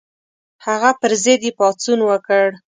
هغه 0.65 0.89
پر 0.99 1.11
ضد 1.23 1.41
یې 1.45 1.51
پاڅون 1.57 1.99
وکړ. 2.09 2.45